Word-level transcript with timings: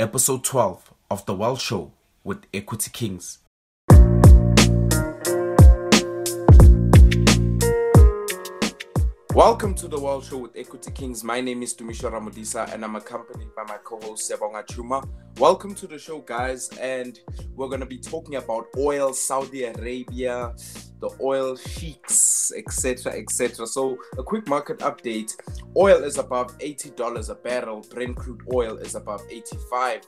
episode 0.00 0.44
12 0.44 0.94
of 1.10 1.26
The 1.26 1.34
Wealth 1.34 1.60
Show 1.60 1.90
with 2.22 2.44
Equity 2.54 2.88
Kings. 2.92 3.38
Welcome 9.38 9.76
to 9.76 9.86
the 9.86 9.96
Wealth 9.96 10.30
Show 10.30 10.38
with 10.38 10.56
Equity 10.56 10.90
Kings. 10.90 11.22
My 11.22 11.40
name 11.40 11.62
is 11.62 11.72
Dumisha 11.72 12.10
Ramodisa 12.10 12.74
and 12.74 12.84
I'm 12.84 12.96
accompanied 12.96 13.54
by 13.54 13.62
my 13.68 13.76
co-host 13.84 14.28
Sebonga 14.28 14.66
Chuma. 14.66 15.08
Welcome 15.38 15.76
to 15.76 15.86
the 15.86 15.96
show, 15.96 16.18
guys, 16.22 16.68
and 16.80 17.20
we're 17.54 17.68
gonna 17.68 17.86
be 17.86 17.98
talking 17.98 18.34
about 18.34 18.66
oil, 18.76 19.14
Saudi 19.14 19.62
Arabia, 19.62 20.56
the 20.98 21.10
oil 21.20 21.54
sheiks, 21.54 22.50
etc., 22.56 23.12
etc. 23.12 23.64
So, 23.68 23.96
a 24.18 24.24
quick 24.24 24.48
market 24.48 24.80
update: 24.80 25.36
oil 25.76 26.02
is 26.02 26.18
above 26.18 26.56
eighty 26.58 26.90
dollars 26.90 27.28
a 27.28 27.36
barrel. 27.36 27.86
Brent 27.92 28.16
crude 28.16 28.42
oil 28.52 28.78
is 28.78 28.96
above 28.96 29.22
eighty-five 29.30 30.00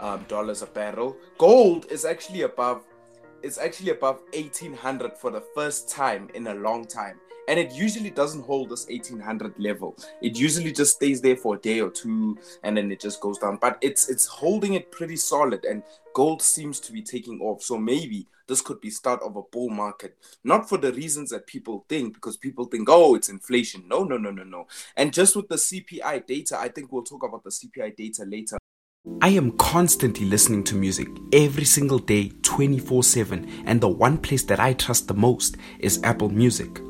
um, 0.00 0.24
dollars 0.28 0.62
a 0.62 0.66
barrel. 0.66 1.14
Gold 1.36 1.92
is 1.92 2.06
actually 2.06 2.40
above. 2.40 2.86
It's 3.42 3.58
actually 3.58 3.90
above 3.90 4.22
eighteen 4.32 4.72
hundred 4.72 5.18
for 5.18 5.30
the 5.30 5.42
first 5.54 5.90
time 5.90 6.30
in 6.32 6.46
a 6.46 6.54
long 6.54 6.86
time 6.86 7.20
and 7.48 7.58
it 7.58 7.72
usually 7.72 8.10
doesn't 8.10 8.42
hold 8.42 8.70
this 8.70 8.86
1800 8.86 9.58
level. 9.58 9.96
It 10.20 10.38
usually 10.38 10.72
just 10.72 10.96
stays 10.96 11.20
there 11.20 11.36
for 11.36 11.56
a 11.56 11.58
day 11.58 11.80
or 11.80 11.90
two 11.90 12.38
and 12.62 12.76
then 12.76 12.90
it 12.90 13.00
just 13.00 13.20
goes 13.20 13.38
down. 13.38 13.58
But 13.60 13.78
it's 13.80 14.08
it's 14.08 14.26
holding 14.26 14.74
it 14.74 14.92
pretty 14.92 15.16
solid 15.16 15.64
and 15.64 15.82
gold 16.14 16.42
seems 16.42 16.80
to 16.80 16.92
be 16.92 17.02
taking 17.02 17.40
off. 17.40 17.62
So 17.62 17.76
maybe 17.76 18.26
this 18.46 18.60
could 18.60 18.80
be 18.80 18.90
start 18.90 19.22
of 19.22 19.36
a 19.36 19.42
bull 19.42 19.70
market. 19.70 20.16
Not 20.44 20.68
for 20.68 20.78
the 20.78 20.92
reasons 20.92 21.30
that 21.30 21.46
people 21.46 21.84
think 21.88 22.14
because 22.14 22.36
people 22.36 22.66
think 22.66 22.88
oh 22.88 23.14
it's 23.14 23.28
inflation. 23.28 23.84
No 23.88 24.04
no 24.04 24.16
no 24.16 24.30
no 24.30 24.44
no. 24.44 24.66
And 24.96 25.12
just 25.12 25.36
with 25.36 25.48
the 25.48 25.56
cpi 25.56 26.26
data 26.26 26.58
i 26.58 26.68
think 26.68 26.90
we'll 26.90 27.02
talk 27.02 27.22
about 27.22 27.44
the 27.44 27.50
cpi 27.50 27.94
data 27.96 28.24
later. 28.24 28.58
I 29.20 29.30
am 29.30 29.56
constantly 29.58 30.26
listening 30.26 30.62
to 30.64 30.76
music 30.76 31.08
every 31.32 31.64
single 31.64 31.98
day, 31.98 32.30
24 32.42 33.02
7, 33.02 33.64
and 33.66 33.80
the 33.80 33.88
one 33.88 34.16
place 34.16 34.44
that 34.44 34.60
I 34.60 34.74
trust 34.74 35.08
the 35.08 35.14
most 35.14 35.56
is 35.80 36.00
Apple 36.04 36.28
Music. 36.28 36.80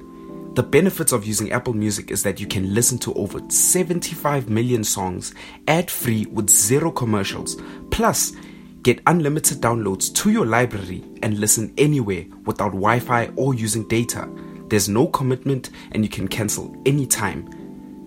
The 0.55 0.63
benefits 0.63 1.13
of 1.13 1.25
using 1.25 1.51
Apple 1.51 1.73
Music 1.73 2.11
is 2.11 2.23
that 2.25 2.39
you 2.39 2.47
can 2.47 2.75
listen 2.75 2.99
to 2.99 3.15
over 3.15 3.41
75 3.49 4.51
million 4.51 4.85
songs 4.85 5.35
ad 5.67 5.91
free 5.91 6.27
with 6.27 6.51
zero 6.51 6.91
commercials. 6.91 7.57
Plus, 7.91 8.35
get 8.83 9.01
unlimited 9.07 9.63
downloads 9.63 10.15
to 10.17 10.31
your 10.31 10.45
library 10.45 11.05
and 11.23 11.39
listen 11.39 11.73
anywhere 11.79 12.27
without 12.45 12.73
Wi 12.73 12.99
Fi 12.99 13.31
or 13.35 13.55
using 13.55 13.89
data. 13.89 14.29
There's 14.69 14.91
no 14.91 15.07
commitment 15.07 15.71
and 15.93 16.05
you 16.05 16.11
can 16.11 16.29
cancel 16.29 16.77
anytime. 16.85 17.49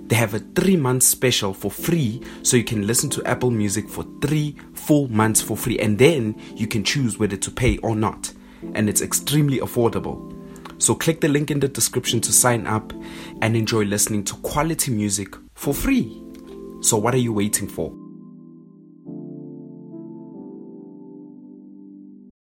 They 0.05 0.15
have 0.15 0.35
a 0.35 0.39
three 0.39 0.77
month 0.77 1.01
special 1.01 1.51
for 1.51 1.71
free, 1.71 2.21
so 2.43 2.57
you 2.57 2.63
can 2.63 2.85
listen 2.85 3.09
to 3.09 3.25
Apple 3.25 3.49
Music 3.49 3.89
for 3.89 4.05
three 4.21 4.55
full 4.75 5.07
months 5.07 5.41
for 5.41 5.57
free, 5.57 5.79
and 5.79 5.97
then 5.97 6.39
you 6.55 6.67
can 6.67 6.83
choose 6.83 7.17
whether 7.17 7.37
to 7.37 7.49
pay 7.49 7.79
or 7.79 7.95
not. 7.95 8.31
And 8.75 8.87
it's 8.87 9.01
extremely 9.01 9.57
affordable. 9.57 10.34
So 10.77 10.93
click 10.93 11.21
the 11.21 11.27
link 11.27 11.51
in 11.51 11.59
the 11.59 11.67
description 11.67 12.19
to 12.21 12.31
sign 12.31 12.67
up 12.67 12.93
and 13.41 13.55
enjoy 13.55 13.83
listening 13.83 14.23
to 14.25 14.35
quality 14.35 14.91
music 14.91 15.35
for 15.53 15.73
free. 15.73 16.21
So, 16.81 16.97
what 16.97 17.15
are 17.15 17.19
you 17.19 17.33
waiting 17.33 17.67
for? 17.67 17.95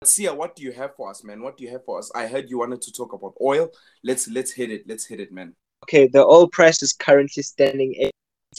Sia, 0.04 0.34
what 0.34 0.56
do 0.56 0.62
you 0.62 0.72
have 0.72 0.94
for 0.96 1.10
us, 1.10 1.24
man? 1.24 1.42
What 1.42 1.56
do 1.56 1.64
you 1.64 1.70
have 1.70 1.84
for 1.84 1.98
us? 1.98 2.10
I 2.14 2.26
heard 2.26 2.50
you 2.50 2.58
wanted 2.58 2.82
to 2.82 2.92
talk 2.92 3.12
about 3.12 3.34
oil. 3.40 3.70
Let's 4.02 4.28
let's 4.28 4.52
hit 4.52 4.70
it. 4.70 4.84
Let's 4.86 5.06
hit 5.06 5.20
it, 5.20 5.32
man. 5.32 5.54
Okay, 5.84 6.08
the 6.08 6.24
oil 6.24 6.48
price 6.48 6.82
is 6.82 6.92
currently 6.92 7.42
standing 7.42 7.94
at 8.02 8.10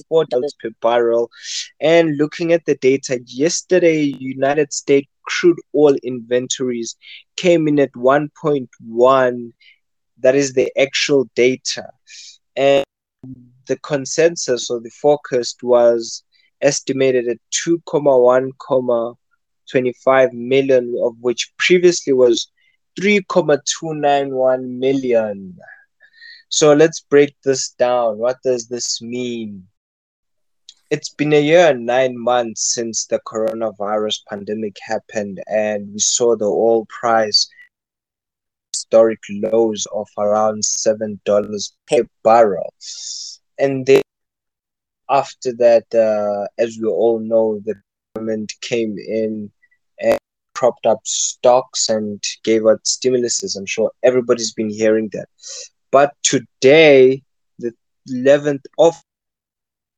four 0.07 0.25
dollars 0.25 0.55
per 0.61 0.69
barrel. 0.81 1.29
And 1.79 2.17
looking 2.17 2.53
at 2.53 2.66
the 2.66 2.75
data, 2.75 3.19
yesterday 3.25 4.16
United 4.19 4.73
States 4.73 5.09
crude 5.25 5.59
oil 5.75 5.95
inventories 6.03 6.95
came 7.35 7.67
in 7.67 7.79
at 7.79 7.91
1.1. 7.93 9.53
That 10.19 10.35
is 10.35 10.53
the 10.53 10.71
actual 10.79 11.27
data. 11.35 11.89
And 12.55 12.85
the 13.67 13.77
consensus 13.79 14.69
or 14.69 14.79
the 14.79 14.91
forecast 14.91 15.63
was 15.63 16.23
estimated 16.61 17.27
at 17.27 17.39
2,1,25 17.67 20.33
million, 20.33 20.95
of 21.03 21.17
which 21.19 21.51
previously 21.57 22.13
was 22.13 22.47
3,291 22.97 24.79
million. 24.79 25.57
So 26.50 26.73
let's 26.73 27.01
break 27.01 27.35
this 27.44 27.71
down. 27.71 28.17
What 28.17 28.38
does 28.44 28.67
this 28.67 29.01
mean? 29.01 29.67
It's 30.90 31.09
been 31.09 31.34
a 31.34 31.41
year 31.41 31.69
and 31.72 31.85
nine 31.85 32.18
months 32.18 32.73
since 32.73 33.06
the 33.06 33.19
coronavirus 33.28 34.19
pandemic 34.29 34.78
happened, 34.81 35.41
and 35.47 35.91
we 35.94 36.00
saw 36.00 36.35
the 36.35 36.46
oil 36.46 36.85
price 36.85 37.47
historic 38.73 39.19
lows 39.29 39.88
of 39.94 40.07
around 40.18 40.63
seven 40.63 41.19
dollars 41.25 41.75
per 41.88 42.03
barrel. 42.24 42.74
And 43.57 43.85
then 43.85 44.01
after 45.09 45.53
that, 45.53 45.85
uh, 45.94 46.47
as 46.62 46.78
we 46.81 46.88
all 46.88 47.19
know, 47.19 47.62
the 47.66 47.75
government 48.13 48.53
came 48.62 48.97
in 48.97 49.51
and 50.00 50.18
propped 50.53 50.85
up 50.85 51.00
stocks 51.06 51.90
and 51.90 52.22
gave 52.44 52.66
out 52.66 52.84
stimuluses. 52.84 53.57
I'm 53.57 53.66
sure 53.66 53.91
everybody's 54.03 54.53
been 54.53 54.69
hearing 54.69 55.09
that. 55.13 55.29
But 55.91 56.13
today, 56.24 57.24
the 57.59 57.74
11th 58.09 58.66
of 58.78 58.95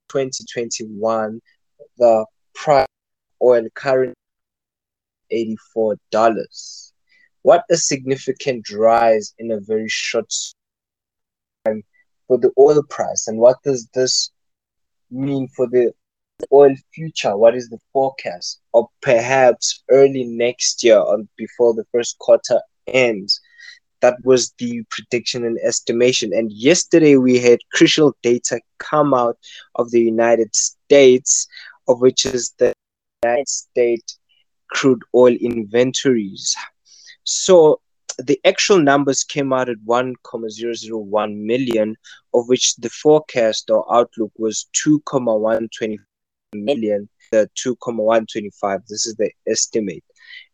2021, 0.10 1.42
the 1.98 2.26
price 2.54 2.88
oil 3.42 3.68
currently 3.76 4.16
$84. 5.32 6.92
What 7.42 7.64
a 7.70 7.78
significant 7.78 8.70
rise 8.70 9.34
in 9.38 9.52
a 9.52 9.60
very 9.60 9.90
short 9.90 10.34
time 11.66 11.84
for 12.28 12.38
the 12.38 12.52
oil 12.58 12.84
price. 12.90 13.28
And 13.28 13.38
what 13.38 13.58
does 13.64 13.88
this 13.94 14.32
mean 15.10 15.48
for 15.56 15.68
the 15.68 15.94
oil 16.52 16.76
future? 16.94 17.38
What 17.38 17.56
is 17.56 17.70
the 17.70 17.80
forecast? 17.94 18.60
Or 18.74 18.90
perhaps 19.02 19.84
early 19.90 20.26
next 20.26 20.84
year 20.84 21.00
or 21.00 21.20
before 21.38 21.74
the 21.74 21.86
first 21.92 22.18
quarter 22.20 22.60
ends, 22.88 23.40
that 24.02 24.18
was 24.24 24.54
the 24.58 24.84
prediction 24.90 25.46
and 25.46 25.58
estimation. 25.64 26.34
And 26.34 26.52
yesterday 26.52 27.18
we 27.18 27.40
had 27.40 27.60
crucial 27.74 28.16
data 28.22 28.60
come 28.80 29.14
out 29.14 29.38
of 29.76 29.92
the 29.92 30.02
United 30.02 30.56
States, 30.56 31.48
of 31.88 32.02
which 32.02 32.26
is 32.26 32.54
the 32.58 32.74
United 33.24 33.48
States 33.48 34.20
crude 34.70 35.02
oil 35.16 35.34
inventories. 35.34 36.56
So 37.24 37.82
the 38.18 38.40
actual 38.46 38.80
numbers 38.80 39.24
came 39.24 39.54
out 39.54 39.70
at 39.70 39.78
1,001 39.86 41.46
million, 41.46 41.96
of 42.34 42.48
which 42.48 42.76
the 42.78 42.90
forecast 42.90 43.70
or 43.70 43.86
outlook 43.94 44.32
was 44.38 44.68
2,120 44.74 46.00
million, 46.54 47.10
the 47.32 47.50
2,125. 47.56 48.82
This 48.88 49.06
is 49.06 49.16
the 49.16 49.32
estimate. 49.48 50.04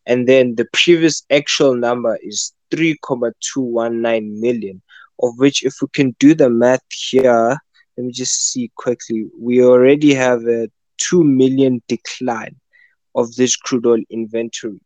And 0.06 0.28
then 0.28 0.54
the 0.54 0.66
previous 0.72 1.24
actual 1.30 1.74
number 1.74 2.18
is 2.22 2.52
3,219 2.70 4.40
million, 4.40 4.82
of 5.22 5.38
which, 5.38 5.64
if 5.64 5.74
we 5.80 5.88
can 5.92 6.14
do 6.18 6.34
the 6.34 6.50
math 6.50 6.80
here, 6.90 7.56
let 7.96 8.06
me 8.06 8.12
just 8.12 8.50
see 8.50 8.70
quickly, 8.76 9.26
we 9.38 9.62
already 9.62 10.12
have 10.14 10.46
a 10.46 10.68
2 10.98 11.22
million 11.24 11.82
decline 11.88 12.56
of 13.14 13.34
this 13.36 13.56
crude 13.56 13.86
oil 13.86 14.00
inventory. 14.10 14.80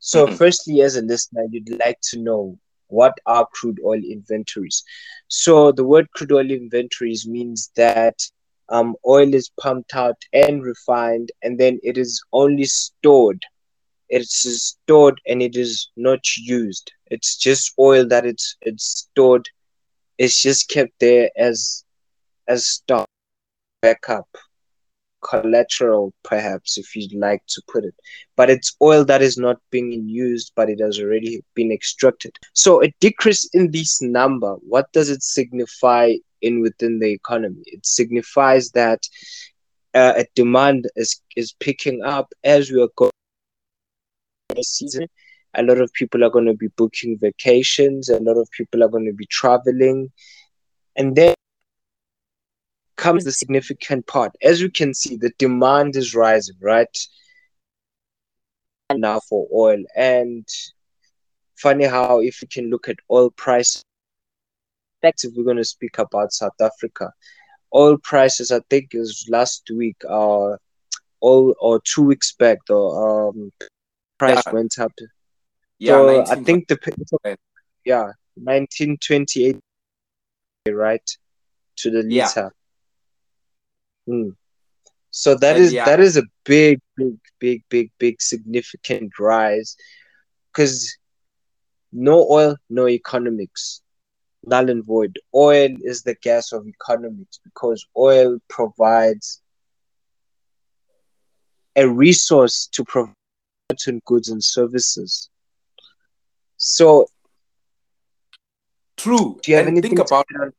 So, 0.00 0.26
mm-hmm. 0.26 0.34
firstly, 0.34 0.82
as 0.82 0.96
a 0.96 1.02
listener, 1.02 1.46
you'd 1.50 1.78
like 1.78 2.00
to 2.10 2.18
know 2.18 2.58
what 2.88 3.16
are 3.26 3.46
crude 3.52 3.80
oil 3.84 4.00
inventories. 4.02 4.82
So, 5.28 5.72
the 5.72 5.84
word 5.84 6.10
crude 6.10 6.32
oil 6.32 6.50
inventories 6.50 7.26
means 7.26 7.70
that 7.76 8.18
um, 8.68 8.96
oil 9.06 9.32
is 9.32 9.50
pumped 9.60 9.94
out 9.94 10.20
and 10.32 10.62
refined, 10.62 11.30
and 11.42 11.58
then 11.58 11.78
it 11.82 11.96
is 11.96 12.22
only 12.32 12.64
stored 12.64 13.42
it's 14.08 14.42
stored 14.62 15.20
and 15.26 15.42
it 15.42 15.56
is 15.56 15.90
not 15.96 16.20
used. 16.36 16.92
It's 17.06 17.36
just 17.36 17.72
oil 17.78 18.06
that 18.08 18.26
it's 18.26 18.56
it's 18.62 18.84
stored. 18.84 19.48
It's 20.18 20.40
just 20.40 20.68
kept 20.68 20.92
there 21.00 21.30
as 21.36 21.84
as 22.48 22.66
stock, 22.66 23.06
backup, 23.82 24.28
collateral, 25.24 26.12
perhaps 26.22 26.78
if 26.78 26.94
you'd 26.94 27.18
like 27.18 27.42
to 27.48 27.62
put 27.72 27.84
it. 27.84 27.94
But 28.36 28.50
it's 28.50 28.76
oil 28.82 29.04
that 29.06 29.22
is 29.22 29.36
not 29.38 29.58
being 29.70 30.08
used, 30.08 30.52
but 30.54 30.68
it 30.68 30.80
has 30.80 31.00
already 31.00 31.42
been 31.54 31.72
extracted. 31.72 32.36
So 32.52 32.82
a 32.82 32.92
decrease 33.00 33.48
in 33.54 33.70
this 33.70 34.00
number, 34.02 34.54
what 34.68 34.92
does 34.92 35.10
it 35.10 35.22
signify 35.22 36.12
in 36.42 36.60
within 36.60 36.98
the 36.98 37.10
economy? 37.10 37.62
It 37.66 37.86
signifies 37.86 38.70
that 38.72 39.00
uh, 39.94 40.14
a 40.16 40.26
demand 40.34 40.86
is 40.96 41.20
is 41.36 41.54
picking 41.60 42.02
up 42.02 42.32
as 42.44 42.70
we 42.70 42.82
are 42.82 42.88
going 42.96 43.13
season. 44.62 45.08
A 45.54 45.62
lot 45.62 45.80
of 45.80 45.92
people 45.92 46.24
are 46.24 46.30
going 46.30 46.46
to 46.46 46.54
be 46.54 46.68
booking 46.76 47.18
vacations. 47.18 48.08
A 48.08 48.18
lot 48.18 48.36
of 48.36 48.48
people 48.50 48.82
are 48.82 48.88
going 48.88 49.06
to 49.06 49.12
be 49.12 49.26
traveling. 49.26 50.10
And 50.96 51.16
then 51.16 51.34
comes 52.96 53.24
the 53.24 53.32
significant 53.32 54.06
part. 54.06 54.32
As 54.42 54.60
you 54.60 54.70
can 54.70 54.94
see, 54.94 55.16
the 55.16 55.32
demand 55.38 55.96
is 55.96 56.14
rising, 56.14 56.56
right? 56.60 56.96
Now 58.92 59.20
for 59.20 59.48
oil. 59.52 59.82
And 59.96 60.46
funny 61.56 61.84
how 61.84 62.20
if 62.20 62.42
you 62.42 62.48
can 62.48 62.70
look 62.70 62.88
at 62.88 62.96
oil 63.10 63.30
price, 63.30 63.82
if 65.02 65.32
we're 65.36 65.44
going 65.44 65.58
to 65.58 65.64
speak 65.64 65.98
about 65.98 66.32
South 66.32 66.58
Africa, 66.60 67.12
oil 67.74 67.98
prices, 67.98 68.50
I 68.50 68.60
think 68.70 68.90
is 68.92 69.26
last 69.28 69.70
week, 69.70 69.96
uh, 70.08 70.56
all 71.20 71.54
or 71.60 71.80
two 71.84 72.02
weeks 72.02 72.32
back, 72.32 72.58
the 72.68 72.76
um, 72.76 73.52
price 74.18 74.42
yeah. 74.46 74.52
went 74.52 74.78
up. 74.78 74.92
Yeah, 75.78 75.92
so 75.92 76.22
I 76.22 76.36
think 76.36 76.68
the 76.68 77.36
yeah, 77.84 78.12
nineteen 78.36 78.96
twenty 78.98 79.46
eight, 79.46 79.60
right, 80.68 81.18
to 81.76 81.90
the 81.90 82.02
liter. 82.02 82.54
Yeah. 84.06 84.14
Hmm. 84.14 84.30
So 85.10 85.34
that 85.36 85.56
is 85.56 85.72
yeah. 85.72 85.84
that 85.84 86.00
is 86.00 86.16
a 86.16 86.24
big, 86.44 86.80
big, 86.96 87.18
big, 87.38 87.62
big, 87.68 87.90
big, 87.98 88.20
significant 88.20 89.18
rise, 89.18 89.76
because 90.52 90.96
no 91.92 92.26
oil, 92.28 92.56
no 92.68 92.88
economics, 92.88 93.82
null 94.44 94.70
and 94.70 94.84
void. 94.84 95.18
Oil 95.34 95.70
is 95.82 96.02
the 96.02 96.14
gas 96.16 96.52
of 96.52 96.66
economics 96.66 97.38
because 97.44 97.86
oil 97.96 98.38
provides 98.48 99.40
a 101.76 101.88
resource 101.88 102.68
to 102.72 102.84
provide 102.84 103.14
certain 103.78 104.00
goods 104.04 104.28
and 104.28 104.42
services. 104.42 105.30
So, 106.56 107.06
true. 108.96 109.38
Do 109.42 109.50
you 109.50 109.56
have 109.56 109.66
and 109.66 109.76
anything 109.76 109.96
think 109.96 110.06
about 110.06 110.26
it? 110.30 110.54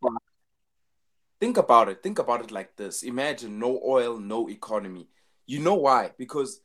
Think 1.40 1.58
about 1.58 1.90
it. 1.90 2.02
Think 2.02 2.20
about 2.20 2.42
it 2.42 2.52
like 2.52 2.76
this. 2.76 3.04
Imagine 3.04 3.60
no 3.60 3.82
oil, 3.86 4.20
no 4.20 4.50
economy. 4.50 5.08
You 5.46 5.60
know 5.60 5.76
why? 5.76 6.12
Because 6.18 6.62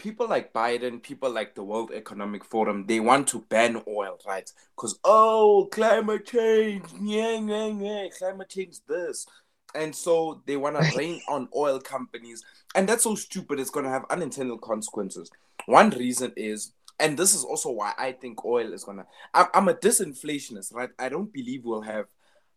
people 0.00 0.26
like 0.26 0.52
Biden, 0.52 1.02
people 1.02 1.30
like 1.30 1.54
the 1.54 1.62
World 1.62 1.92
Economic 1.92 2.44
Forum, 2.44 2.86
they 2.86 2.98
want 2.98 3.28
to 3.28 3.44
ban 3.48 3.82
oil, 3.86 4.18
right? 4.26 4.50
Because 4.74 4.98
oh, 5.04 5.68
climate 5.70 6.26
change, 6.26 6.84
yeah, 7.00 7.38
yeah, 7.38 7.66
yeah, 7.66 8.06
climate 8.18 8.48
change 8.48 8.78
this, 8.88 9.26
and 9.74 9.94
so 9.94 10.42
they 10.46 10.56
want 10.56 10.76
to 10.76 10.92
rain 10.98 11.20
on 11.28 11.48
oil 11.54 11.78
companies, 11.78 12.42
and 12.74 12.88
that's 12.88 13.04
so 13.04 13.14
stupid. 13.14 13.60
It's 13.60 13.70
gonna 13.70 13.90
have 13.90 14.06
unintended 14.10 14.60
consequences. 14.60 15.30
One 15.66 15.90
reason 15.90 16.32
is, 16.36 16.72
and 16.98 17.16
this 17.16 17.34
is 17.34 17.44
also 17.44 17.70
why 17.70 17.92
I 17.98 18.12
think 18.12 18.44
oil 18.44 18.72
is 18.72 18.84
gonna. 18.84 19.06
I'm, 19.32 19.46
I'm 19.54 19.68
a 19.68 19.74
disinflationist, 19.74 20.74
right? 20.74 20.90
I 20.98 21.08
don't 21.08 21.32
believe 21.32 21.64
we'll 21.64 21.82
have 21.82 22.06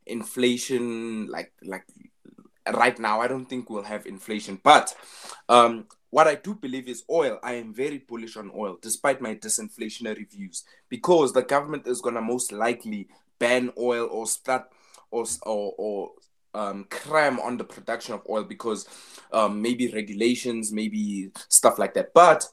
inflation 0.05 1.27
like 1.27 1.53
like 1.63 1.85
right 2.73 2.97
now. 2.99 3.21
I 3.21 3.27
don't 3.27 3.45
think 3.45 3.69
we'll 3.69 3.83
have 3.83 4.05
inflation, 4.05 4.59
but 4.63 4.95
um, 5.49 5.85
what 6.09 6.27
I 6.27 6.35
do 6.35 6.55
believe 6.55 6.87
is 6.87 7.03
oil. 7.09 7.39
I 7.43 7.53
am 7.53 7.73
very 7.73 7.99
bullish 7.99 8.37
on 8.37 8.51
oil, 8.55 8.77
despite 8.81 9.21
my 9.21 9.35
disinflationary 9.35 10.29
views, 10.29 10.63
because 10.89 11.33
the 11.33 11.43
government 11.43 11.87
is 11.87 12.01
gonna 12.01 12.21
most 12.21 12.51
likely 12.51 13.07
ban 13.39 13.71
oil 13.77 14.07
or 14.11 14.25
start 14.27 14.65
or 15.11 15.25
or, 15.45 15.73
or 15.77 16.11
um, 16.53 16.85
cram 16.89 17.39
on 17.39 17.57
the 17.57 17.63
production 17.63 18.13
of 18.13 18.21
oil 18.29 18.43
because 18.43 18.87
um, 19.31 19.61
maybe 19.61 19.87
regulations, 19.87 20.71
maybe 20.71 21.31
stuff 21.49 21.79
like 21.79 21.93
that. 21.95 22.13
But 22.13 22.45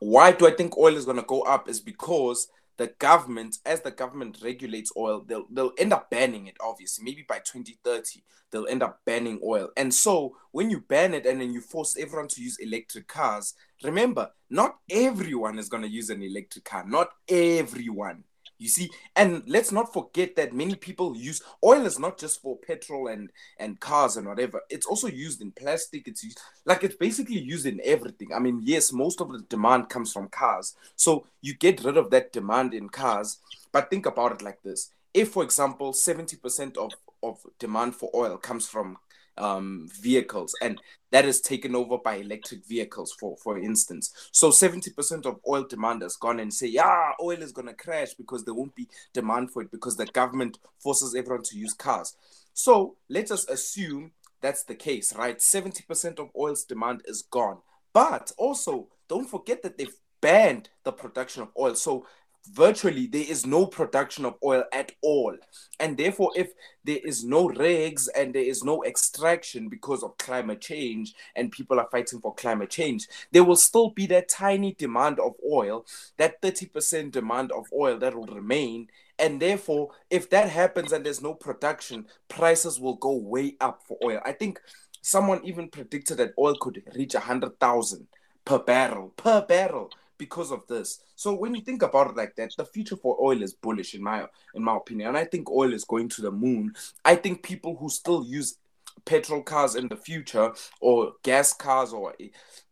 why 0.00 0.32
do 0.32 0.46
I 0.46 0.50
think 0.50 0.76
oil 0.76 0.96
is 0.96 1.04
gonna 1.04 1.22
go 1.22 1.42
up? 1.42 1.68
Is 1.68 1.80
because 1.80 2.48
the 2.76 2.88
government, 2.98 3.58
as 3.64 3.82
the 3.82 3.90
government 3.90 4.38
regulates 4.42 4.92
oil, 4.96 5.24
they'll 5.26 5.46
they'll 5.50 5.72
end 5.78 5.92
up 5.92 6.10
banning 6.10 6.46
it. 6.46 6.56
Obviously, 6.60 7.04
maybe 7.04 7.24
by 7.28 7.38
2030, 7.38 8.22
they'll 8.50 8.66
end 8.66 8.82
up 8.82 9.00
banning 9.04 9.40
oil. 9.44 9.70
And 9.76 9.92
so 9.92 10.36
when 10.50 10.70
you 10.70 10.80
ban 10.80 11.14
it 11.14 11.26
and 11.26 11.40
then 11.40 11.52
you 11.52 11.60
force 11.60 11.96
everyone 11.96 12.28
to 12.28 12.42
use 12.42 12.58
electric 12.58 13.06
cars, 13.06 13.54
remember, 13.82 14.30
not 14.50 14.76
everyone 14.90 15.58
is 15.58 15.68
gonna 15.68 15.86
use 15.86 16.10
an 16.10 16.22
electric 16.22 16.64
car. 16.64 16.84
Not 16.86 17.10
everyone. 17.28 18.24
You 18.58 18.68
see, 18.68 18.90
and 19.16 19.42
let's 19.46 19.72
not 19.72 19.92
forget 19.92 20.36
that 20.36 20.54
many 20.54 20.74
people 20.76 21.16
use 21.16 21.42
oil 21.62 21.84
is 21.86 21.98
not 21.98 22.18
just 22.18 22.40
for 22.40 22.56
petrol 22.56 23.08
and 23.08 23.30
and 23.58 23.80
cars 23.80 24.16
and 24.16 24.28
whatever. 24.28 24.62
It's 24.70 24.86
also 24.86 25.08
used 25.08 25.42
in 25.42 25.50
plastic. 25.52 26.06
It's 26.06 26.22
used 26.22 26.40
like 26.64 26.84
it's 26.84 26.96
basically 26.96 27.40
used 27.40 27.66
in 27.66 27.80
everything. 27.84 28.32
I 28.32 28.38
mean, 28.38 28.60
yes, 28.62 28.92
most 28.92 29.20
of 29.20 29.32
the 29.32 29.40
demand 29.48 29.88
comes 29.88 30.12
from 30.12 30.28
cars, 30.28 30.76
so 30.96 31.26
you 31.40 31.54
get 31.54 31.84
rid 31.84 31.96
of 31.96 32.10
that 32.10 32.32
demand 32.32 32.74
in 32.74 32.88
cars. 32.88 33.38
But 33.72 33.90
think 33.90 34.06
about 34.06 34.32
it 34.32 34.42
like 34.42 34.62
this: 34.62 34.90
if, 35.12 35.32
for 35.32 35.42
example, 35.42 35.92
seventy 35.92 36.36
percent 36.36 36.76
of 36.76 36.92
of 37.22 37.38
demand 37.58 37.96
for 37.96 38.10
oil 38.14 38.36
comes 38.36 38.68
from 38.68 38.98
um, 39.36 39.88
vehicles, 40.00 40.54
and 40.62 40.80
that 41.10 41.24
is 41.24 41.40
taken 41.40 41.74
over 41.74 41.98
by 41.98 42.16
electric 42.16 42.66
vehicles, 42.66 43.12
for 43.18 43.36
for 43.36 43.58
instance. 43.58 44.12
So 44.32 44.50
seventy 44.50 44.90
percent 44.90 45.26
of 45.26 45.40
oil 45.48 45.64
demand 45.64 46.02
has 46.02 46.16
gone 46.16 46.40
and 46.40 46.52
say, 46.52 46.68
yeah, 46.68 47.12
oil 47.22 47.42
is 47.42 47.52
gonna 47.52 47.74
crash 47.74 48.14
because 48.14 48.44
there 48.44 48.54
won't 48.54 48.74
be 48.74 48.88
demand 49.12 49.50
for 49.52 49.62
it 49.62 49.70
because 49.70 49.96
the 49.96 50.06
government 50.06 50.58
forces 50.78 51.14
everyone 51.14 51.42
to 51.44 51.58
use 51.58 51.72
cars. 51.72 52.16
So 52.52 52.96
let 53.08 53.30
us 53.30 53.48
assume 53.48 54.12
that's 54.40 54.64
the 54.64 54.74
case, 54.74 55.14
right? 55.14 55.40
Seventy 55.40 55.84
percent 55.84 56.18
of 56.18 56.30
oil's 56.36 56.64
demand 56.64 57.02
is 57.06 57.22
gone, 57.22 57.58
but 57.92 58.32
also 58.38 58.88
don't 59.08 59.28
forget 59.28 59.62
that 59.62 59.78
they've 59.78 59.96
banned 60.20 60.70
the 60.84 60.92
production 60.92 61.42
of 61.42 61.50
oil. 61.58 61.74
So 61.74 62.06
virtually 62.52 63.06
there 63.06 63.24
is 63.26 63.46
no 63.46 63.66
production 63.66 64.24
of 64.24 64.36
oil 64.44 64.64
at 64.72 64.92
all. 65.02 65.36
And 65.80 65.96
therefore 65.96 66.30
if 66.36 66.52
there 66.84 66.98
is 67.02 67.24
no 67.24 67.48
rigs 67.48 68.08
and 68.08 68.34
there 68.34 68.42
is 68.42 68.62
no 68.62 68.84
extraction 68.84 69.68
because 69.68 70.02
of 70.02 70.16
climate 70.18 70.60
change 70.60 71.14
and 71.36 71.50
people 71.50 71.80
are 71.80 71.88
fighting 71.90 72.20
for 72.20 72.34
climate 72.34 72.70
change 72.70 73.08
there 73.32 73.44
will 73.44 73.56
still 73.56 73.90
be 73.90 74.06
that 74.06 74.28
tiny 74.28 74.74
demand 74.74 75.18
of 75.18 75.34
oil 75.50 75.86
that 76.16 76.40
30% 76.42 77.12
demand 77.12 77.52
of 77.52 77.66
oil 77.72 77.98
that 77.98 78.14
will 78.14 78.26
remain. 78.26 78.88
And 79.18 79.40
therefore 79.40 79.90
if 80.10 80.30
that 80.30 80.50
happens 80.50 80.92
and 80.92 81.04
there's 81.04 81.22
no 81.22 81.34
production 81.34 82.06
prices 82.28 82.78
will 82.80 82.96
go 82.96 83.12
way 83.12 83.56
up 83.60 83.82
for 83.86 83.96
oil. 84.02 84.20
I 84.24 84.32
think 84.32 84.60
someone 85.00 85.44
even 85.44 85.68
predicted 85.68 86.16
that 86.18 86.32
oil 86.38 86.56
could 86.60 86.82
reach 86.94 87.14
100,000 87.14 88.06
per 88.44 88.58
barrel 88.58 89.12
per 89.16 89.42
barrel 89.42 89.90
because 90.24 90.50
of 90.50 90.66
this. 90.66 91.00
So 91.16 91.34
when 91.34 91.54
you 91.54 91.60
think 91.60 91.82
about 91.82 92.08
it 92.08 92.16
like 92.16 92.34
that, 92.36 92.52
the 92.56 92.64
future 92.64 92.96
for 92.96 93.14
oil 93.20 93.42
is 93.42 93.52
bullish 93.52 93.94
in 93.94 94.02
my 94.02 94.26
in 94.54 94.64
my 94.64 94.74
opinion. 94.76 95.08
And 95.08 95.18
I 95.18 95.24
think 95.26 95.50
oil 95.50 95.74
is 95.74 95.84
going 95.84 96.08
to 96.10 96.22
the 96.22 96.30
moon. 96.30 96.72
I 97.04 97.14
think 97.16 97.42
people 97.42 97.76
who 97.76 97.90
still 97.90 98.24
use 98.24 98.56
petrol 99.04 99.42
cars 99.42 99.74
in 99.74 99.88
the 99.88 99.96
future 99.96 100.54
or 100.80 101.12
gas 101.22 101.52
cars 101.52 101.92
or 101.92 102.14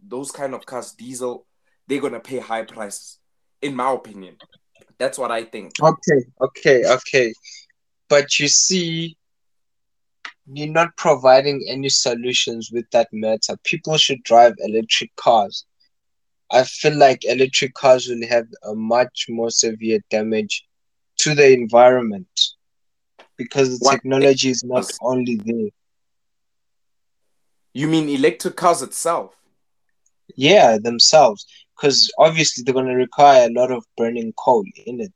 those 0.03 0.31
kind 0.31 0.55
of 0.55 0.65
cars, 0.65 0.93
diesel, 0.93 1.45
they're 1.87 2.01
gonna 2.01 2.21
pay 2.21 2.39
high 2.39 2.63
prices. 2.63 3.19
In 3.61 3.77
my 3.77 3.93
opinion, 3.93 4.37
that's 4.99 5.19
what 5.19 5.31
I 5.31 5.45
think. 5.45 5.73
Okay, 5.83 6.25
okay, 6.41 6.85
okay. 6.87 7.35
But 8.09 8.39
you 8.39 8.49
see, 8.49 9.19
you're 10.47 10.73
not 10.81 10.97
providing 10.97 11.67
any 11.69 11.91
solutions 11.91 12.71
with 12.73 12.87
that 12.93 13.09
matter. 13.13 13.57
People 13.65 13.99
should 13.99 14.23
drive 14.23 14.55
electric 14.59 15.15
cars. 15.17 15.67
I 16.53 16.65
feel 16.65 16.97
like 16.97 17.25
electric 17.25 17.73
cars 17.73 18.09
will 18.09 18.29
have 18.29 18.47
a 18.65 18.75
much 18.75 19.27
more 19.31 19.51
severe 19.51 20.01
damage 20.11 20.67
to 21.19 21.35
the 21.35 21.51
environment 21.51 22.29
because 23.39 23.79
the 23.79 23.85
what 23.87 23.93
technology 23.93 24.51
is 24.51 24.63
not 24.63 24.91
only 25.01 25.37
there. 25.37 25.71
You 27.73 27.89
mean 27.89 28.11
electric 28.11 28.57
cars 28.57 28.83
itself? 28.83 29.35
Yeah, 30.37 30.77
themselves. 30.79 31.47
Because 31.75 32.13
obviously 32.19 32.63
they're 32.63 32.75
going 32.75 32.87
to 32.87 32.95
require 32.95 33.49
a 33.49 33.53
lot 33.53 33.71
of 33.71 33.85
burning 33.97 34.35
coal 34.37 34.65
in 34.87 35.01
it. 35.01 35.13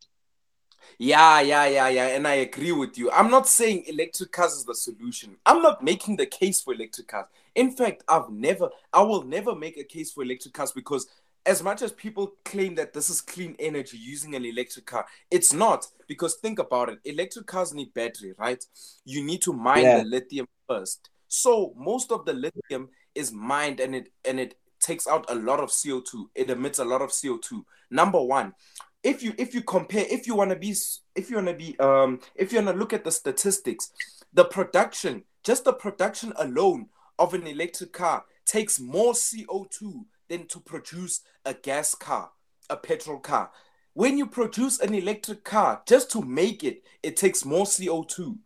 Yeah, 0.99 1.41
yeah, 1.41 1.67
yeah, 1.67 1.89
yeah. 1.89 2.07
And 2.09 2.27
I 2.27 2.35
agree 2.35 2.73
with 2.73 2.97
you. 2.97 3.11
I'm 3.11 3.31
not 3.31 3.47
saying 3.47 3.85
electric 3.87 4.33
cars 4.33 4.55
is 4.55 4.65
the 4.65 4.75
solution. 4.75 5.37
I'm 5.45 5.61
not 5.61 5.85
making 5.85 6.17
the 6.17 6.25
case 6.25 6.63
for 6.63 6.73
electric 6.73 7.09
cars. 7.09 7.27
In 7.55 7.71
fact, 7.71 8.03
I've 8.09 8.31
never, 8.31 8.71
I 8.93 9.03
will 9.03 9.23
never 9.23 9.55
make 9.55 9.77
a 9.77 9.85
case 9.85 10.13
for 10.13 10.23
electric 10.23 10.55
cars 10.55 10.73
because 10.73 11.07
as 11.47 11.63
much 11.63 11.81
as 11.81 11.93
people 11.93 12.33
claim 12.45 12.75
that 12.75 12.93
this 12.93 13.09
is 13.09 13.21
clean 13.21 13.55
energy 13.61 13.97
using 13.97 14.35
an 14.35 14.45
electric 14.45 14.85
car, 14.85 15.07
it's 15.31 15.53
not 15.53 15.87
because 16.09 16.35
think 16.37 16.59
about 16.59 16.89
it. 16.89 16.99
Electric 17.05 17.47
cars 17.47 17.73
need 17.73 17.95
battery, 17.95 18.35
right? 18.37 18.63
You 19.05 19.25
need 19.25 19.43
to 19.43 19.53
mine 19.53 19.85
yeah. 19.85 19.99
the 19.99 20.05
lithium 20.05 20.49
first. 20.69 21.09
So 21.29 21.73
most 21.77 22.11
of 22.11 22.25
the 22.25 22.33
lithium 22.33 22.89
is 23.15 23.33
mined 23.33 23.81
and 23.81 23.95
it 23.95 24.13
and 24.25 24.41
it 24.41 24.59
takes 24.81 25.07
out 25.07 25.25
a 25.29 25.35
lot 25.35 25.61
of 25.61 25.71
CO2. 25.71 26.27
It 26.35 26.51
emits 26.51 26.81
a 26.81 26.85
lot 26.85 27.01
of 27.01 27.11
CO2. 27.11 27.65
Number 27.91 28.21
one, 28.21 28.53
if 29.05 29.23
you 29.23 29.33
if 29.39 29.55
you 29.55 29.63
compare, 29.63 30.05
if 30.11 30.27
you 30.27 30.35
want 30.35 30.51
to 30.51 30.57
be 30.57 30.75
if 31.15 31.31
you 31.31 31.37
want 31.37 31.49
to 31.49 31.55
be 31.55 31.79
um 31.79 32.21
if 32.35 32.53
you 32.53 32.59
want 32.59 32.75
to 32.75 32.79
look 32.79 32.93
at 32.93 33.05
the 33.05 33.13
statistics, 33.13 33.93
the 34.33 34.45
production, 34.45 35.23
just 35.45 35.65
the 35.65 35.73
production 35.73 36.33
alone 36.39 36.89
of 37.21 37.35
an 37.35 37.47
electric 37.47 37.93
car 37.93 38.25
takes 38.45 38.81
more 38.81 39.13
CO2 39.13 40.05
than 40.29 40.47
to 40.49 40.61
produce 40.61 41.21
a 41.45 41.55
gas 41.55 41.95
car, 41.95 42.31
a 42.71 42.77
petrol 42.77 43.19
car. 43.19 43.51
When 43.95 44.19
you 44.19 44.27
produce 44.27 44.81
an 44.81 44.95
electric 44.95 45.45
car, 45.45 45.83
just 45.87 46.11
to 46.13 46.23
make 46.23 46.63
it, 46.63 46.83
it 47.03 47.17
takes 47.17 47.45
more 47.45 47.65
CO2. 47.65 48.37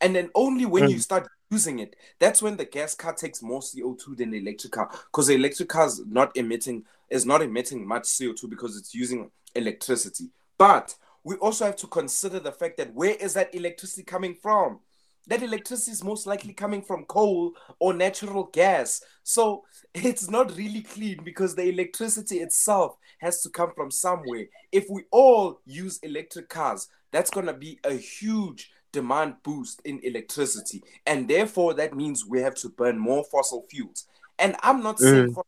And 0.00 0.14
then 0.14 0.30
only 0.34 0.66
when 0.66 0.84
mm. 0.84 0.92
you 0.92 0.98
start 0.98 1.26
using 1.50 1.80
it, 1.80 1.96
that's 2.18 2.40
when 2.40 2.56
the 2.56 2.64
gas 2.64 2.94
car 2.94 3.12
takes 3.12 3.42
more 3.42 3.60
CO2 3.60 4.16
than 4.16 4.30
the 4.30 4.38
electric 4.38 4.72
car 4.72 4.88
because 5.06 5.26
the 5.26 5.34
electric 5.34 5.68
car 5.68 5.86
is 5.86 6.00
not 6.06 6.36
emitting 6.36 6.84
is 7.10 7.26
not 7.26 7.42
emitting 7.42 7.86
much 7.86 8.04
CO2 8.04 8.48
because 8.48 8.76
it's 8.76 8.94
using 8.94 9.30
electricity. 9.56 10.30
But 10.56 10.94
we 11.24 11.34
also 11.36 11.66
have 11.66 11.76
to 11.76 11.86
consider 11.86 12.38
the 12.38 12.52
fact 12.52 12.76
that 12.76 12.94
where 12.94 13.14
is 13.14 13.34
that 13.34 13.54
electricity 13.54 14.04
coming 14.04 14.34
from? 14.34 14.78
That 15.26 15.42
electricity 15.42 15.92
is 15.92 16.02
most 16.02 16.26
likely 16.26 16.52
coming 16.52 16.82
from 16.82 17.04
coal 17.04 17.52
or 17.78 17.92
natural 17.92 18.44
gas. 18.52 19.02
So 19.22 19.64
it's 19.94 20.30
not 20.30 20.56
really 20.56 20.82
clean 20.82 21.22
because 21.24 21.54
the 21.54 21.68
electricity 21.68 22.38
itself 22.38 22.96
has 23.18 23.42
to 23.42 23.50
come 23.50 23.72
from 23.74 23.90
somewhere. 23.90 24.46
If 24.72 24.86
we 24.90 25.04
all 25.10 25.60
use 25.64 25.98
electric 25.98 26.48
cars, 26.48 26.88
that's 27.12 27.30
going 27.30 27.46
to 27.46 27.54
be 27.54 27.78
a 27.84 27.94
huge 27.94 28.70
demand 28.92 29.36
boost 29.42 29.80
in 29.84 30.00
electricity. 30.02 30.82
And 31.06 31.28
therefore, 31.28 31.74
that 31.74 31.94
means 31.94 32.26
we 32.26 32.40
have 32.40 32.54
to 32.56 32.68
burn 32.68 32.98
more 32.98 33.24
fossil 33.24 33.66
fuels. 33.70 34.06
And 34.38 34.56
I'm 34.62 34.82
not 34.82 34.98
saying 34.98 35.34
mm. 35.34 35.42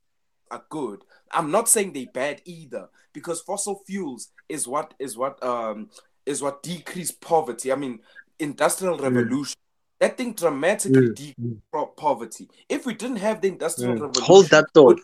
are 0.51 0.65
good. 0.69 1.03
I'm 1.31 1.51
not 1.51 1.69
saying 1.69 1.93
they 1.93 2.05
bad 2.05 2.43
either, 2.45 2.89
because 3.13 3.41
fossil 3.41 3.83
fuels 3.87 4.29
is 4.49 4.69
what 4.69 4.95
is 4.99 5.17
what 5.17 5.43
um 5.43 5.89
is 6.27 6.43
what 6.43 6.63
decrease 6.63 7.11
poverty. 7.11 7.73
I 7.73 7.77
mean, 7.77 8.01
industrial 8.39 8.99
mm. 8.99 9.03
revolution. 9.03 9.57
That 10.03 10.17
thing 10.17 10.33
dramatically 10.33 11.11
mm. 11.11 11.15
decreased 11.15 11.97
poverty. 11.97 12.51
If 12.69 12.87
we 12.87 12.95
didn't 12.95 13.19
have 13.19 13.41
the 13.41 13.47
industrial 13.47 13.93
mm. 13.93 14.01
revolution, 14.01 14.25
hold 14.25 14.47
that 14.47 14.67
thought. 14.75 15.01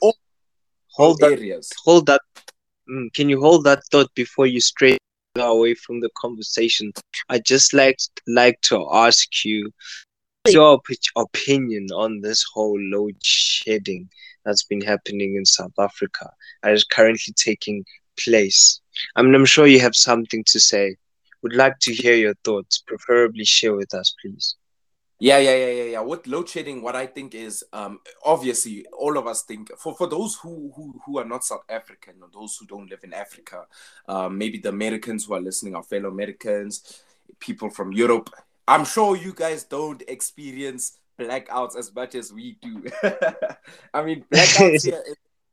hold 0.92 1.20
that. 1.20 1.38
Areas. 1.38 1.70
Hold 1.84 2.06
that. 2.06 2.20
Mm, 2.90 3.14
can 3.14 3.28
you 3.28 3.40
hold 3.40 3.62
that 3.62 3.84
thought 3.92 4.12
before 4.16 4.48
you 4.48 4.60
stray 4.60 4.98
away 5.36 5.74
from 5.74 6.00
the 6.00 6.10
conversation, 6.16 6.92
I 7.28 7.38
just 7.38 7.72
like 7.72 8.00
like 8.26 8.60
to 8.62 8.84
ask 8.92 9.44
you 9.44 9.70
your 10.48 10.80
opinion 11.16 11.86
on 11.94 12.20
this 12.20 12.44
whole 12.52 12.80
load 12.80 13.14
shedding 13.22 14.10
that's 14.44 14.64
been 14.64 14.80
happening 14.80 15.36
in 15.36 15.44
South 15.44 15.78
Africa 15.78 16.28
that 16.64 16.72
is 16.72 16.82
currently 16.82 17.34
taking 17.34 17.84
place. 18.18 18.80
I 19.14 19.22
mean, 19.22 19.36
I'm 19.36 19.44
sure 19.44 19.68
you 19.68 19.78
have 19.78 19.94
something 19.94 20.42
to 20.48 20.58
say. 20.58 20.96
Would 21.42 21.54
like 21.54 21.78
to 21.82 21.94
hear 21.94 22.14
your 22.14 22.34
thoughts. 22.42 22.82
Preferably 22.84 23.44
share 23.44 23.76
with 23.76 23.94
us, 23.94 24.12
please. 24.20 24.56
Yeah, 25.20 25.38
yeah, 25.38 25.56
yeah, 25.56 25.70
yeah, 25.70 25.82
yeah. 25.84 26.00
With 26.00 26.26
load 26.28 26.48
shedding, 26.48 26.80
what 26.80 26.94
I 26.94 27.06
think 27.06 27.34
is 27.34 27.64
um 27.72 28.00
obviously 28.24 28.86
all 28.96 29.18
of 29.18 29.26
us 29.26 29.42
think 29.42 29.70
for, 29.76 29.94
for 29.96 30.06
those 30.06 30.36
who, 30.36 30.72
who 30.76 31.00
who 31.04 31.18
are 31.18 31.24
not 31.24 31.44
South 31.44 31.64
African 31.68 32.14
or 32.22 32.28
those 32.32 32.56
who 32.56 32.66
don't 32.66 32.88
live 32.88 33.02
in 33.02 33.12
Africa, 33.12 33.66
um, 34.08 34.38
maybe 34.38 34.58
the 34.58 34.68
Americans 34.68 35.24
who 35.24 35.34
are 35.34 35.40
listening, 35.40 35.74
our 35.74 35.82
fellow 35.82 36.08
Americans, 36.08 37.02
people 37.40 37.68
from 37.68 37.92
Europe. 37.92 38.30
I'm 38.68 38.84
sure 38.84 39.16
you 39.16 39.32
guys 39.34 39.64
don't 39.64 40.02
experience 40.06 40.98
blackouts 41.18 41.76
as 41.76 41.92
much 41.92 42.14
as 42.14 42.32
we 42.32 42.56
do. 42.62 42.84
I 43.94 44.02
mean, 44.04 44.24
blackouts 44.32 44.84
here 44.84 45.02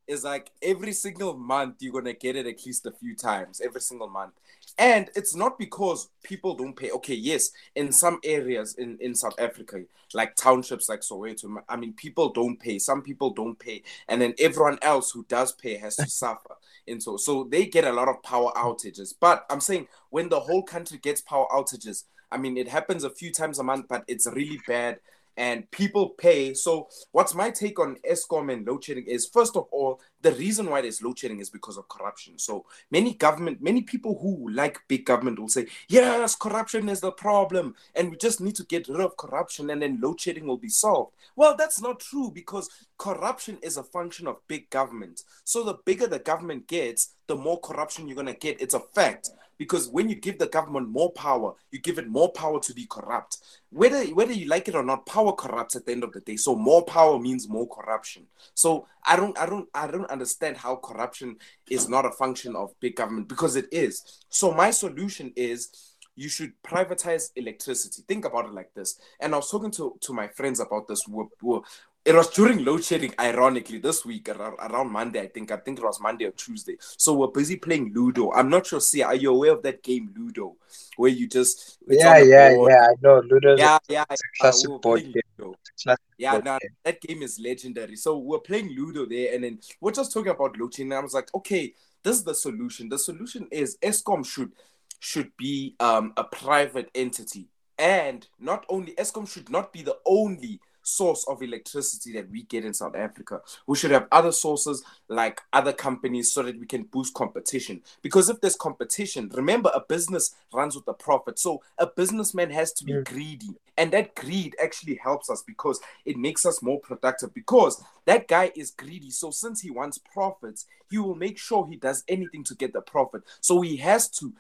is, 0.08 0.24
like 0.24 0.52
every 0.62 0.94
single 0.94 1.36
month 1.36 1.76
you're 1.80 1.94
gonna 1.94 2.14
get 2.14 2.36
it 2.36 2.48
at 2.48 2.66
least 2.66 2.86
a 2.86 2.92
few 2.92 3.16
times, 3.16 3.62
every 3.62 3.82
single 3.82 4.08
month. 4.08 4.34
And 4.78 5.10
it's 5.16 5.36
not 5.36 5.58
because 5.58 6.10
people 6.24 6.56
don't 6.56 6.76
pay. 6.76 6.92
Okay, 6.92 7.14
yes, 7.14 7.52
in 7.76 7.92
some 7.92 8.20
areas 8.24 8.76
in, 8.76 8.98
in 9.00 9.16
South 9.16 9.40
Africa, 9.40 9.82
like 10.14 10.36
townships 10.36 10.90
like 10.90 11.02
Soweto, 11.02 11.58
I 11.70 11.76
mean, 11.78 11.94
people 11.94 12.30
don't 12.30 12.60
pay. 12.60 12.80
Some 12.80 13.02
people 13.02 13.30
don't 13.32 13.58
pay. 13.58 13.84
And 14.10 14.22
then 14.22 14.34
everyone 14.38 14.78
else 14.82 15.12
who 15.12 15.26
does 15.30 15.54
pay 15.54 15.78
has 15.78 15.96
to 15.98 16.08
suffer. 16.10 16.56
And 16.88 17.02
so, 17.02 17.18
so 17.18 17.48
they 17.50 17.66
get 17.66 17.86
a 17.86 17.94
lot 17.94 18.10
of 18.10 18.22
power 18.22 18.52
outages. 18.56 19.14
But 19.20 19.46
I'm 19.50 19.62
saying 19.62 19.88
when 20.10 20.30
the 20.30 20.40
whole 20.40 20.64
country 20.64 20.98
gets 20.98 21.22
power 21.22 21.48
outages, 21.52 22.04
I 22.32 22.38
mean, 22.38 22.58
it 22.58 22.68
happens 22.68 23.04
a 23.04 23.10
few 23.10 23.32
times 23.32 23.60
a 23.60 23.64
month, 23.64 23.86
but 23.88 24.04
it's 24.08 24.28
really 24.28 24.60
bad 24.68 25.00
and 25.38 25.70
people 25.72 26.10
pay. 26.10 26.54
So, 26.54 26.90
what's 27.12 27.36
my 27.36 27.50
take 27.52 27.80
on 27.80 27.98
Eskom 28.10 28.52
and 28.52 28.66
load 28.66 28.84
shedding 28.84 29.06
is 29.06 29.28
first 29.28 29.56
of 29.56 29.68
all, 29.72 30.02
the 30.22 30.32
reason 30.34 30.70
why 30.70 30.82
there's 30.82 31.04
load 31.04 31.20
shedding 31.20 31.40
is 31.40 31.50
because 31.50 31.78
of 31.78 31.88
corruption. 31.88 32.40
So, 32.40 32.66
many 32.92 33.14
government, 33.14 33.62
many 33.62 33.82
people 33.82 34.18
who 34.22 34.50
like 34.50 34.80
big 34.88 35.06
government 35.06 35.40
will 35.40 35.50
say, 35.50 35.68
yes, 35.88 36.36
corruption 36.36 36.90
is 36.90 37.02
the 37.02 37.12
problem, 37.12 37.76
and 37.96 38.12
we 38.12 38.18
just 38.18 38.42
need 38.42 38.56
to 38.56 38.64
get 38.64 38.88
rid 38.88 39.02
of 39.02 39.18
corruption, 39.18 39.70
and 39.70 39.82
then 39.82 40.00
load 40.02 40.20
shedding 40.20 40.48
will 40.48 40.58
be 40.58 40.70
solved. 40.70 41.14
Well, 41.36 41.56
that's 41.58 41.82
not 41.82 42.00
true 42.00 42.32
because 42.34 42.70
corruption 42.98 43.58
is 43.62 43.78
a 43.78 43.84
function 43.84 44.28
of 44.28 44.48
big 44.48 44.70
government. 44.70 45.24
So, 45.44 45.64
the 45.64 45.76
bigger 45.86 46.08
the 46.08 46.20
government 46.20 46.68
gets, 46.68 47.14
the 47.28 47.36
more 47.36 47.60
corruption 47.60 48.08
you're 48.08 48.16
going 48.16 48.28
to 48.28 48.34
get. 48.34 48.62
It's 48.62 48.74
a 48.74 48.80
fact 48.80 49.30
because 49.58 49.88
when 49.90 50.10
you 50.10 50.16
give 50.16 50.40
the 50.40 50.48
government 50.48 50.90
more 50.90 51.12
power, 51.12 51.54
you 51.72 51.80
give 51.80 51.98
it 51.98 52.08
more 52.08 52.32
power 52.32 52.60
to 52.60 52.74
be 52.74 52.86
corrupt. 52.86 53.38
Whether 53.70 54.06
whether 54.08 54.34
you 54.34 54.48
like 54.48 54.68
it 54.68 54.76
or 54.76 54.84
not, 54.84 55.06
power 55.06 55.34
corrupts 55.34 55.76
at 55.76 55.86
the 55.86 55.92
end 55.92 56.04
of 56.04 56.14
the 56.14 56.22
day. 56.22 56.38
So 56.38 56.56
more 56.56 56.84
power 56.84 57.20
means 57.20 57.50
more 57.50 57.68
corruption. 57.68 58.28
So 58.54 58.88
I 59.06 59.16
don't 59.16 59.38
I 59.38 59.46
don't 59.46 59.68
I 59.74 59.88
don't 59.88 60.10
understand 60.10 60.58
how 60.58 60.76
corruption 60.78 61.38
is 61.70 61.90
not 61.90 62.06
a 62.06 62.12
function 62.12 62.56
of 62.56 62.72
big 62.80 62.96
government 62.96 63.28
because 63.28 63.56
it 63.56 63.68
is. 63.72 64.24
So 64.30 64.54
my 64.54 64.72
solution 64.72 65.34
is 65.36 65.96
you 66.16 66.30
should 66.30 66.54
privatize 66.64 67.32
electricity. 67.36 68.04
Think 68.08 68.26
about 68.26 68.46
it 68.46 68.54
like 68.54 68.74
this. 68.74 69.00
And 69.20 69.34
I 69.34 69.38
was 69.38 69.52
talking 69.52 69.72
to, 69.72 69.98
to 70.02 70.14
my 70.14 70.28
friends 70.30 70.60
about 70.60 70.88
this. 70.88 71.08
We're, 71.08 71.26
we're, 71.42 71.60
it 72.06 72.14
was 72.14 72.30
during 72.30 72.64
load 72.64 72.84
shedding, 72.84 73.14
ironically, 73.20 73.80
this 73.80 74.06
week 74.06 74.30
around, 74.30 74.58
around 74.60 74.92
Monday, 74.92 75.22
I 75.22 75.28
think. 75.28 75.52
I 75.52 75.58
think 75.58 75.80
it 75.80 75.84
was 75.84 76.00
Monday 76.00 76.26
or 76.26 76.32
Tuesday. 76.32 76.78
So 76.80 77.16
we're 77.16 77.28
busy 77.28 77.56
playing 77.56 77.94
Ludo. 77.94 78.32
I'm 78.32 78.48
not 78.48 78.68
sure, 78.68 78.80
see, 78.80 79.02
are 79.02 79.16
you 79.16 79.32
aware 79.32 79.54
of 79.54 79.64
that 79.64 79.82
game, 79.82 80.14
Ludo? 80.16 80.56
Where 80.98 81.10
you 81.10 81.28
just. 81.28 81.80
Yeah, 81.88 82.20
yeah, 82.20 82.54
board. 82.54 82.72
yeah, 82.72 82.88
I 82.88 82.94
know. 83.02 83.22
Ludo. 83.22 83.58
Yeah, 83.58 83.80
yeah. 83.90 84.06
classic 84.40 84.70
uh, 84.70 84.78
board 84.78 85.02
game. 85.02 85.54
Classic 85.84 86.04
yeah, 86.18 86.38
now 86.38 86.60
that 86.84 87.02
game 87.02 87.24
is 87.24 87.40
legendary. 87.40 87.96
So 87.96 88.18
we're 88.18 88.40
playing 88.40 88.76
Ludo 88.76 89.06
there, 89.06 89.34
and 89.34 89.44
then 89.44 89.60
we're 89.82 89.92
just 89.92 90.14
talking 90.14 90.32
about 90.32 90.58
load 90.60 90.74
shedding. 90.74 90.92
And 90.92 91.00
I 91.00 91.04
was 91.04 91.14
like, 91.14 91.34
okay, 91.34 91.74
this 92.04 92.18
is 92.18 92.24
the 92.24 92.36
solution. 92.36 92.88
The 92.88 93.00
solution 93.00 93.48
is 93.52 93.78
Eskom 93.82 94.26
should 94.26 94.52
should 95.00 95.36
be 95.38 95.76
um, 95.80 96.14
a 96.18 96.24
private 96.24 96.90
entity. 96.94 97.48
And 97.78 98.26
not 98.40 98.66
only 98.70 98.94
Eskom 98.94 99.28
should 99.28 99.50
not 99.50 99.74
be 99.74 99.82
the 99.82 99.98
only 100.06 100.62
source 100.86 101.26
of 101.28 101.42
electricity 101.42 102.14
that 102.14 102.30
we 102.30 102.44
get 102.44 102.64
in 102.64 102.74
South 102.74 102.96
Africa. 102.96 103.42
We 103.68 103.76
should 103.76 103.92
have 103.92 104.08
other 104.12 104.32
sources 104.32 104.84
like 105.10 105.42
other 105.52 105.74
companies 105.74 106.32
so 106.32 106.44
that 106.44 106.60
we 106.60 106.66
can 106.66 106.84
boost 106.84 107.14
competition. 107.14 107.82
Because 108.02 108.30
if 108.30 108.40
there's 108.40 108.56
competition, 108.56 109.32
remember 109.34 109.72
a 109.74 109.82
business 109.82 110.36
runs 110.54 110.76
with 110.76 110.88
a 110.88 110.94
profit. 110.94 111.40
So 111.40 111.62
a 111.80 111.88
businessman 111.88 112.52
has 112.52 112.72
to 112.74 112.86
be 112.86 112.94
yeah. 112.94 113.02
greedy. 113.02 113.56
And 113.78 113.92
that 113.92 114.16
greed 114.16 114.56
actually 114.64 114.96
helps 115.04 115.30
us 115.30 115.44
because 115.46 115.80
it 116.06 116.18
makes 116.18 116.46
us 116.46 116.62
more 116.62 116.80
productive. 116.80 117.34
Because 117.34 117.84
that 118.06 118.28
guy 118.28 118.52
is 118.56 118.72
greedy. 118.72 119.10
So 119.10 119.32
since 119.32 119.62
he 119.62 119.72
wants 119.72 119.98
profits, 119.98 120.66
he 120.90 121.00
will 121.00 121.16
make 121.16 121.40
sure 121.40 121.68
he 121.68 121.78
does 121.78 122.04
anything 122.08 122.44
to 122.46 122.56
get 122.56 122.74
the 122.74 122.82
profit. 122.82 123.24
So 123.42 123.62
he 123.62 123.78
has 123.78 124.08
to 124.20 124.34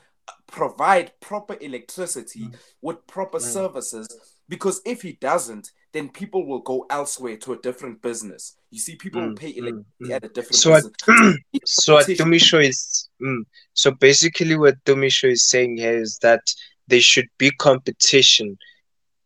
provide 0.47 1.11
proper 1.19 1.57
electricity 1.59 2.41
mm. 2.41 2.55
with 2.81 3.05
proper 3.07 3.39
mm. 3.39 3.41
services 3.41 4.07
because 4.47 4.81
if 4.85 5.01
he 5.01 5.13
doesn't 5.13 5.71
then 5.95 6.09
people 6.09 6.45
will 6.45 6.59
go 6.59 6.85
elsewhere 6.89 7.37
to 7.37 7.53
a 7.53 7.57
different 7.57 8.01
business 8.01 8.57
you 8.71 8.79
see 8.79 8.95
people 8.95 9.21
mm, 9.21 9.29
will 9.29 9.35
pay 9.35 9.55
electricity 9.55 9.85
mm, 10.03 10.11
at 10.11 10.25
a 10.25 10.29
different 10.29 10.55
so 10.55 10.73
business. 10.73 10.93
What, 11.05 11.35
so 11.65 11.93
what 11.95 12.07
Dumisho 12.07 12.63
is 12.63 13.09
mm, 13.21 13.41
so 13.73 13.91
basically 13.91 14.57
what 14.57 14.83
Dumisho 14.83 15.31
is 15.31 15.47
saying 15.49 15.77
here 15.77 15.97
is 15.97 16.19
that 16.21 16.41
there 16.87 17.01
should 17.01 17.29
be 17.37 17.51
competition 17.51 18.57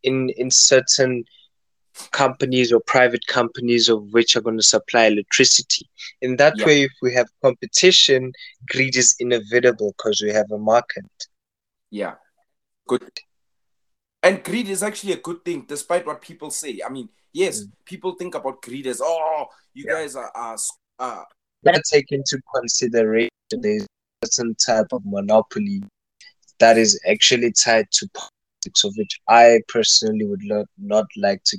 in 0.04 0.30
in 0.38 0.52
certain 0.52 1.24
companies 2.12 2.72
or 2.72 2.80
private 2.82 3.26
companies 3.28 3.90
of 3.90 4.04
which 4.12 4.36
are 4.36 4.42
going 4.42 4.58
to 4.58 4.64
supply 4.64 5.06
electricity. 5.06 5.88
In 6.22 6.38
that 6.38 6.58
yep. 6.58 6.68
way, 6.68 6.84
if 6.84 6.92
we 7.02 7.14
have 7.14 7.28
competition, 7.44 8.32
greed 8.70 8.96
is 8.96 9.16
inevitable 9.20 9.94
because 9.98 10.22
we 10.22 10.32
have 10.32 10.50
a 10.52 10.58
market. 10.58 11.06
Yeah, 11.92 12.16
good. 12.88 13.20
And 14.22 14.44
greed 14.44 14.68
is 14.68 14.84
actually 14.84 15.14
a 15.14 15.18
good 15.18 15.44
thing, 15.46 15.66
despite 15.68 16.06
what 16.06 16.22
people 16.22 16.52
say. 16.52 16.82
I 16.86 16.90
mean, 16.90 17.10
yes, 17.32 17.64
mm. 17.64 17.72
people 17.86 18.16
think 18.16 18.36
about 18.36 18.62
greed 18.62 18.88
as, 18.88 19.02
oh, 19.04 19.46
you 19.74 19.86
yeah. 19.88 19.94
guys 19.94 20.16
are. 20.16 20.32
are, 20.36 20.58
are 21.00 21.28
Gotta 21.66 21.82
take 21.92 22.12
into 22.12 22.40
consideration 22.56 23.30
there's 23.52 23.86
a 24.22 24.28
certain 24.28 24.56
type 24.56 24.88
of 24.92 25.02
monopoly 25.06 25.82
that 26.60 26.78
is 26.78 27.00
actually 27.10 27.52
tied 27.52 27.90
to 27.92 28.08
politics, 28.14 28.84
of 28.84 28.94
which 28.98 29.20
I 29.28 29.60
personally 29.68 30.26
would 30.26 30.44
not, 30.44 30.68
not 30.78 31.06
like 31.18 31.44
to 31.46 31.58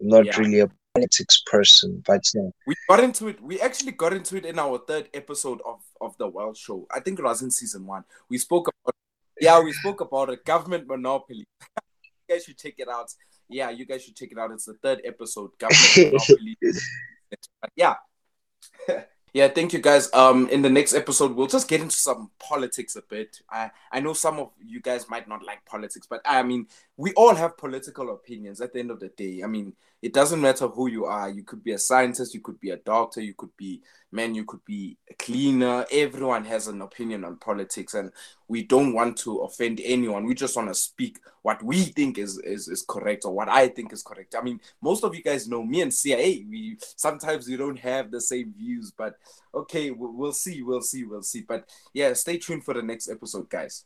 not 0.00 0.26
yeah. 0.26 0.36
really 0.36 0.60
a 0.60 0.68
politics 0.94 1.42
person, 1.46 2.02
but 2.06 2.22
yeah. 2.34 2.48
We 2.66 2.74
got 2.88 3.00
into 3.00 3.28
it. 3.28 3.42
We 3.42 3.60
actually 3.60 3.92
got 3.92 4.12
into 4.12 4.36
it 4.36 4.44
in 4.44 4.58
our 4.58 4.78
third 4.78 5.08
episode 5.14 5.60
of, 5.64 5.80
of 6.00 6.16
the 6.18 6.28
Wealth 6.28 6.58
Show. 6.58 6.86
I 6.94 7.00
think 7.00 7.18
it 7.18 7.24
was 7.24 7.42
in 7.42 7.50
season 7.50 7.86
one. 7.86 8.04
We 8.28 8.38
spoke 8.38 8.68
about 8.68 8.94
yeah, 9.40 9.60
we 9.60 9.72
spoke 9.72 10.00
about 10.00 10.30
a 10.30 10.36
government 10.36 10.86
monopoly. 10.86 11.46
you 12.02 12.34
guys 12.34 12.44
should 12.44 12.58
check 12.58 12.74
it 12.78 12.88
out. 12.88 13.10
Yeah, 13.48 13.70
you 13.70 13.84
guys 13.84 14.04
should 14.04 14.16
check 14.16 14.32
it 14.32 14.38
out. 14.38 14.50
It's 14.52 14.64
the 14.66 14.74
third 14.74 15.02
episode, 15.04 15.50
government 15.58 15.96
monopoly. 15.96 16.56
yeah. 17.76 17.94
Yeah, 19.34 19.48
thank 19.48 19.72
you 19.72 19.80
guys. 19.80 20.08
Um, 20.14 20.48
in 20.48 20.62
the 20.62 20.70
next 20.70 20.94
episode, 20.94 21.34
we'll 21.34 21.48
just 21.48 21.66
get 21.66 21.80
into 21.80 21.96
some 21.96 22.30
politics 22.38 22.94
a 22.94 23.02
bit. 23.02 23.40
I 23.50 23.72
I 23.90 23.98
know 23.98 24.12
some 24.12 24.38
of 24.38 24.52
you 24.64 24.80
guys 24.80 25.10
might 25.10 25.26
not 25.26 25.44
like 25.44 25.64
politics, 25.64 26.06
but 26.08 26.20
I 26.24 26.44
mean, 26.44 26.68
we 26.96 27.12
all 27.14 27.34
have 27.34 27.58
political 27.58 28.12
opinions. 28.12 28.60
At 28.60 28.72
the 28.72 28.78
end 28.78 28.92
of 28.92 29.00
the 29.00 29.08
day, 29.08 29.42
I 29.42 29.48
mean, 29.48 29.72
it 30.00 30.12
doesn't 30.12 30.40
matter 30.40 30.68
who 30.68 30.88
you 30.88 31.06
are. 31.06 31.28
You 31.28 31.42
could 31.42 31.64
be 31.64 31.72
a 31.72 31.78
scientist, 31.78 32.32
you 32.32 32.42
could 32.42 32.60
be 32.60 32.70
a 32.70 32.76
doctor, 32.76 33.20
you 33.20 33.34
could 33.34 33.56
be 33.56 33.82
man, 34.14 34.34
you 34.34 34.44
could 34.44 34.64
be 34.64 34.96
cleaner. 35.18 35.84
Everyone 35.90 36.44
has 36.44 36.68
an 36.68 36.80
opinion 36.80 37.24
on 37.24 37.36
politics, 37.36 37.94
and 37.94 38.12
we 38.46 38.62
don't 38.62 38.94
want 38.94 39.16
to 39.18 39.38
offend 39.38 39.80
anyone. 39.84 40.24
We 40.24 40.34
just 40.34 40.56
want 40.56 40.68
to 40.68 40.74
speak 40.74 41.18
what 41.42 41.62
we 41.62 41.82
think 41.82 42.16
is 42.16 42.38
is 42.38 42.68
is 42.68 42.84
correct 42.88 43.24
or 43.24 43.34
what 43.34 43.48
I 43.48 43.68
think 43.68 43.92
is 43.92 44.02
correct. 44.02 44.36
I 44.38 44.42
mean, 44.42 44.60
most 44.80 45.02
of 45.02 45.14
you 45.14 45.22
guys 45.22 45.48
know 45.48 45.64
me 45.64 45.80
and 45.82 45.92
Sia. 45.92 46.16
We 46.16 46.78
sometimes 46.96 47.48
we 47.48 47.56
don't 47.56 47.78
have 47.80 48.12
the 48.12 48.20
same 48.20 48.54
views, 48.56 48.92
but 48.96 49.16
okay, 49.52 49.90
we'll 49.90 50.32
see, 50.32 50.62
we'll 50.62 50.82
see, 50.82 51.04
we'll 51.04 51.22
see. 51.22 51.42
But 51.42 51.68
yeah, 51.92 52.12
stay 52.12 52.38
tuned 52.38 52.64
for 52.64 52.74
the 52.74 52.82
next 52.82 53.08
episode, 53.10 53.48
guys. 53.50 53.82